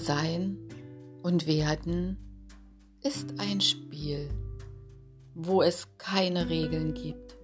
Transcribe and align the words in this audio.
Sein 0.00 0.56
und 1.22 1.46
Werden 1.46 2.16
ist 3.02 3.38
ein 3.38 3.60
Spiel, 3.60 4.30
wo 5.34 5.60
es 5.60 5.86
keine 5.98 6.48
Regeln 6.48 6.94
gibt. 6.94 7.36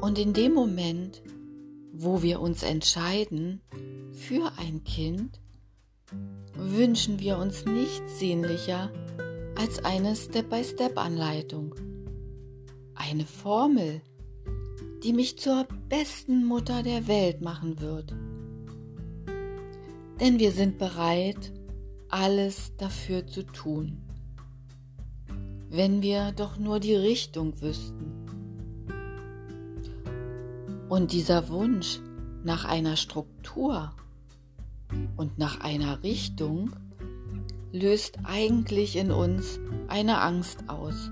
Und 0.00 0.18
in 0.18 0.32
dem 0.32 0.54
Moment, 0.54 1.22
wo 1.92 2.22
wir 2.22 2.40
uns 2.40 2.64
entscheiden 2.64 3.60
für 4.12 4.50
ein 4.58 4.82
Kind, 4.82 5.40
wünschen 6.54 7.20
wir 7.20 7.38
uns 7.38 7.64
nichts 7.64 8.18
sehnlicher 8.18 8.90
als 9.56 9.84
eine 9.84 10.16
Step-by-Step-Anleitung. 10.16 11.74
Eine 12.96 13.26
Formel, 13.26 14.02
die 15.04 15.12
mich 15.12 15.38
zur 15.38 15.68
besten 15.88 16.44
Mutter 16.44 16.82
der 16.82 17.06
Welt 17.06 17.42
machen 17.42 17.80
wird. 17.80 18.12
Denn 20.20 20.38
wir 20.38 20.50
sind 20.50 20.78
bereit, 20.78 21.52
alles 22.08 22.72
dafür 22.76 23.26
zu 23.26 23.44
tun, 23.44 23.98
wenn 25.70 26.02
wir 26.02 26.32
doch 26.32 26.58
nur 26.58 26.80
die 26.80 26.96
Richtung 26.96 27.60
wüssten. 27.60 28.12
Und 30.88 31.12
dieser 31.12 31.48
Wunsch 31.48 32.00
nach 32.42 32.64
einer 32.64 32.96
Struktur 32.96 33.92
und 35.16 35.38
nach 35.38 35.60
einer 35.60 36.02
Richtung 36.02 36.70
löst 37.72 38.18
eigentlich 38.24 38.96
in 38.96 39.10
uns 39.10 39.60
eine 39.86 40.20
Angst 40.20 40.68
aus. 40.68 41.10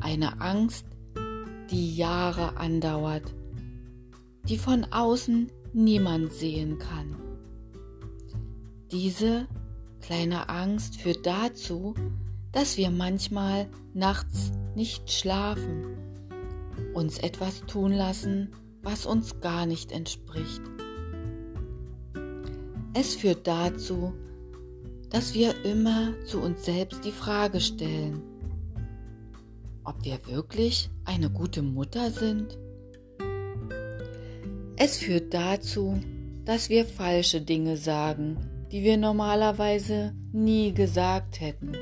Eine 0.00 0.40
Angst, 0.40 0.86
die 1.70 1.96
Jahre 1.96 2.56
andauert, 2.56 3.34
die 4.48 4.58
von 4.58 4.84
außen 4.90 5.50
niemand 5.72 6.32
sehen 6.32 6.78
kann. 6.78 7.23
Diese 8.94 9.48
kleine 10.02 10.48
Angst 10.48 11.00
führt 11.00 11.26
dazu, 11.26 11.94
dass 12.52 12.76
wir 12.76 12.92
manchmal 12.92 13.68
nachts 13.92 14.52
nicht 14.76 15.10
schlafen, 15.10 15.98
uns 16.94 17.18
etwas 17.18 17.62
tun 17.66 17.90
lassen, 17.90 18.52
was 18.82 19.04
uns 19.04 19.40
gar 19.40 19.66
nicht 19.66 19.90
entspricht. 19.90 20.62
Es 22.92 23.16
führt 23.16 23.48
dazu, 23.48 24.14
dass 25.10 25.34
wir 25.34 25.64
immer 25.64 26.14
zu 26.24 26.40
uns 26.40 26.64
selbst 26.64 27.04
die 27.04 27.10
Frage 27.10 27.60
stellen, 27.60 28.22
ob 29.82 30.04
wir 30.04 30.24
wirklich 30.28 30.88
eine 31.04 31.30
gute 31.30 31.62
Mutter 31.62 32.12
sind. 32.12 32.56
Es 34.76 34.98
führt 34.98 35.34
dazu, 35.34 36.00
dass 36.44 36.68
wir 36.68 36.86
falsche 36.86 37.40
Dinge 37.40 37.76
sagen, 37.76 38.53
die 38.74 38.82
wir 38.82 38.96
normalerweise 38.96 40.16
nie 40.32 40.74
gesagt 40.74 41.40
hätten. 41.40 41.76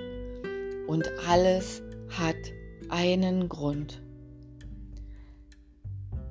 Und 0.86 1.08
alles 1.26 1.82
hat 2.10 2.36
einen 2.90 3.48
Grund. 3.48 4.02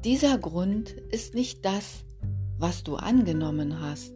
Dieser 0.03 0.37
Grund 0.37 0.91
ist 0.91 1.33
nicht 1.33 1.65
das, 1.65 2.05
was 2.59 2.83
du 2.83 2.95
angenommen 2.95 3.81
hast. 3.81 4.13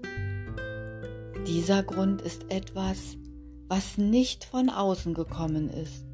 Dieser 1.47 1.81
Grund 1.81 2.21
ist 2.21 2.51
etwas, 2.51 3.17
was 3.67 3.97
nicht 3.97 4.45
von 4.45 4.69
außen 4.69 5.15
gekommen 5.15 5.71
ist, 5.71 6.05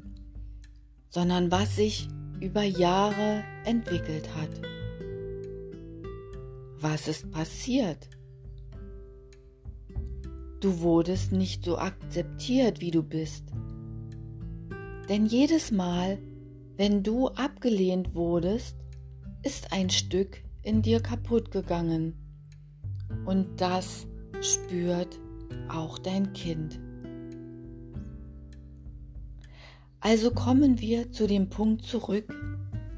sondern 1.10 1.50
was 1.50 1.76
sich 1.76 2.08
über 2.40 2.62
Jahre 2.62 3.44
entwickelt 3.66 4.30
hat. 4.34 4.62
Was 6.80 7.06
ist 7.06 7.30
passiert? 7.30 8.08
Du 10.62 10.78
wurdest 10.78 11.32
nicht 11.32 11.64
so 11.64 11.76
akzeptiert, 11.76 12.80
wie 12.80 12.92
du 12.92 13.02
bist. 13.02 13.46
Denn 15.08 15.26
jedes 15.26 15.72
Mal, 15.72 16.18
wenn 16.76 17.02
du 17.02 17.26
abgelehnt 17.30 18.14
wurdest, 18.14 18.76
ist 19.42 19.72
ein 19.72 19.90
Stück 19.90 20.40
in 20.62 20.80
dir 20.80 21.00
kaputt 21.00 21.50
gegangen. 21.50 22.14
Und 23.26 23.60
das 23.60 24.06
spürt 24.40 25.18
auch 25.68 25.98
dein 25.98 26.32
Kind. 26.32 26.78
Also 29.98 30.30
kommen 30.30 30.80
wir 30.80 31.10
zu 31.10 31.26
dem 31.26 31.48
Punkt 31.48 31.84
zurück, 31.84 32.32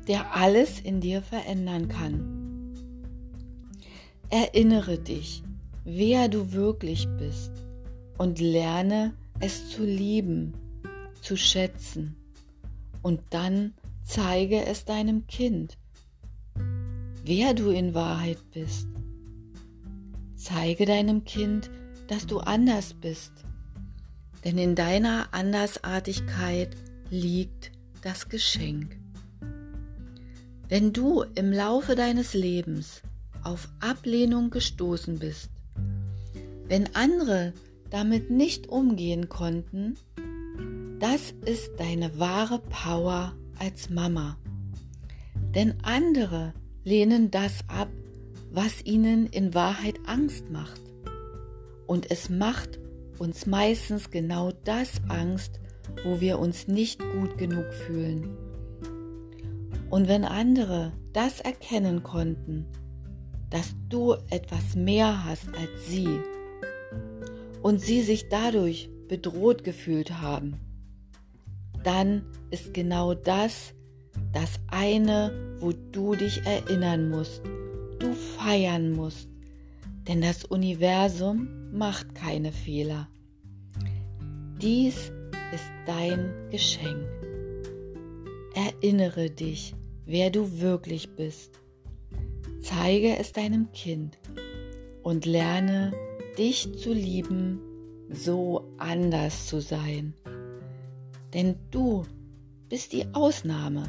der 0.07 0.37
alles 0.37 0.81
in 0.81 1.01
dir 1.01 1.23
verändern 1.23 1.89
kann. 1.89 2.75
Erinnere 4.29 4.99
dich, 4.99 5.43
wer 5.85 6.29
du 6.29 6.53
wirklich 6.53 7.07
bist 7.19 7.53
und 8.19 8.41
lerne 8.41 9.15
es 9.41 9.71
zu 9.71 9.85
lieben, 9.85 10.55
zu 11.21 11.37
schätzen 11.37 12.17
und 13.03 13.21
dann 13.31 13.75
zeige 14.05 14.65
es 14.65 14.85
deinem 14.85 15.27
Kind, 15.27 15.77
wer 17.23 17.55
du 17.55 17.71
in 17.71 17.95
Wahrheit 17.95 18.39
bist. 18.53 18.89
Zeige 20.35 20.85
deinem 20.85 21.25
Kind, 21.25 21.71
dass 22.09 22.27
du 22.27 22.39
anders 22.39 22.95
bist, 22.95 23.33
denn 24.45 24.59
in 24.59 24.75
deiner 24.75 25.33
Andersartigkeit 25.33 26.77
liegt 27.11 27.73
das 28.03 28.29
Geschenk. 28.29 28.99
Wenn 30.69 30.93
du 30.93 31.23
im 31.35 31.53
Laufe 31.53 31.95
deines 31.95 32.35
Lebens 32.35 33.03
auf 33.43 33.69
Ablehnung 33.81 34.51
gestoßen 34.51 35.19
bist, 35.19 35.54
wenn 36.69 36.95
andere 36.95 37.53
damit 37.91 38.31
nicht 38.31 38.69
umgehen 38.69 39.29
konnten, 39.29 39.97
das 40.99 41.35
ist 41.45 41.73
deine 41.79 42.19
wahre 42.19 42.59
Power 42.59 43.35
als 43.59 43.91
Mama. 43.91 44.39
Denn 45.55 45.75
andere 45.83 46.55
lehnen 46.83 47.31
das 47.31 47.61
ab, 47.69 47.89
was 48.51 48.85
ihnen 48.85 49.27
in 49.27 49.55
Wahrheit 49.55 49.97
Angst 50.07 50.51
macht. 50.51 50.81
Und 51.87 52.11
es 52.11 52.31
macht 52.31 52.79
uns 53.19 53.47
meistens 53.47 54.11
genau 54.11 54.51
das 54.65 55.01
Angst, 55.09 55.61
wo 56.05 56.21
wir 56.21 56.39
uns 56.39 56.67
nicht 56.67 57.01
gut 57.13 57.37
genug 57.39 57.73
fühlen. 57.87 58.37
Und 59.91 60.09
wenn 60.09 60.25
andere 60.25 60.93
das 61.13 61.41
erkennen 61.41 62.03
konnten, 62.03 62.67
dass 63.51 63.75
du 63.89 64.15
etwas 64.31 64.75
mehr 64.75 65.25
hast 65.25 65.49
als 65.55 65.87
sie 65.87 66.09
und 67.65 67.81
sie 67.81 68.03
sich 68.03 68.29
dadurch 68.29 68.91
bedroht 69.09 69.65
gefühlt 69.65 70.21
haben, 70.21 70.61
dann 71.83 72.27
ist 72.51 72.75
genau 72.75 73.15
das 73.15 73.73
das 74.35 74.61
eine, 74.67 75.57
wo 75.61 75.73
du 75.73 76.15
dich 76.15 76.45
erinnern 76.45 77.09
musst, 77.09 77.43
du 78.01 78.13
feiern 78.13 78.93
musst, 78.93 79.31
denn 80.07 80.21
das 80.21 80.45
Universum 80.45 81.49
macht 81.73 82.15
keine 82.15 82.53
Fehler. 82.53 83.09
Dies 84.61 85.11
ist 85.55 85.71
dein 85.87 86.35
Geschenk. 86.51 87.09
Erinnere 88.55 89.31
dich, 89.31 89.75
wer 90.05 90.29
du 90.29 90.61
wirklich 90.61 91.17
bist. 91.17 91.61
Zeige 92.61 93.17
es 93.17 93.33
deinem 93.33 93.73
Kind 93.73 94.19
und 95.03 95.25
lerne 95.25 95.93
dich 96.39 96.77
zu 96.79 96.93
lieben, 96.93 97.61
so 98.11 98.65
anders 98.79 99.47
zu 99.47 99.61
sein. 99.61 100.15
Denn 101.33 101.57
du 101.71 102.05
bist 102.69 102.93
die 102.93 103.07
Ausnahme. 103.13 103.85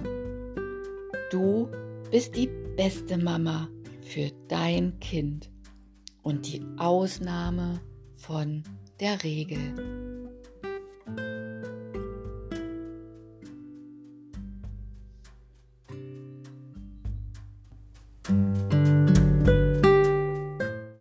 Du 1.31 1.69
bist 2.11 2.35
die 2.35 2.49
beste 2.75 3.17
Mama 3.17 3.69
für 4.01 4.31
dein 4.47 4.99
Kind 4.99 5.49
und 6.21 6.51
die 6.51 6.61
Ausnahme 6.77 7.81
von 8.15 8.63
der 8.99 9.23
Regel. 9.23 10.05
thank 18.27 18.64